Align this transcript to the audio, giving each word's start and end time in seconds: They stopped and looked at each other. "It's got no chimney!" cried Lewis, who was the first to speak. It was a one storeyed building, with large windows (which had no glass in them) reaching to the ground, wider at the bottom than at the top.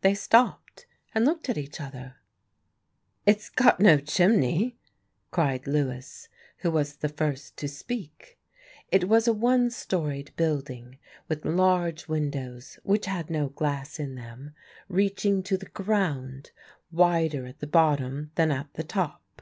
They 0.00 0.14
stopped 0.14 0.86
and 1.14 1.24
looked 1.24 1.48
at 1.48 1.56
each 1.56 1.80
other. 1.80 2.16
"It's 3.24 3.48
got 3.48 3.78
no 3.78 3.98
chimney!" 3.98 4.76
cried 5.30 5.64
Lewis, 5.68 6.28
who 6.56 6.72
was 6.72 6.96
the 6.96 7.08
first 7.08 7.56
to 7.58 7.68
speak. 7.68 8.36
It 8.90 9.08
was 9.08 9.28
a 9.28 9.32
one 9.32 9.70
storeyed 9.70 10.34
building, 10.34 10.98
with 11.28 11.44
large 11.44 12.08
windows 12.08 12.80
(which 12.82 13.06
had 13.06 13.30
no 13.30 13.48
glass 13.50 14.00
in 14.00 14.16
them) 14.16 14.56
reaching 14.88 15.40
to 15.44 15.56
the 15.56 15.66
ground, 15.66 16.50
wider 16.90 17.46
at 17.46 17.60
the 17.60 17.68
bottom 17.68 18.32
than 18.34 18.50
at 18.50 18.74
the 18.74 18.82
top. 18.82 19.40